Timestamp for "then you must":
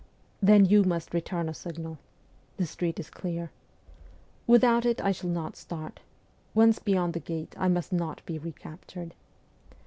0.41-1.13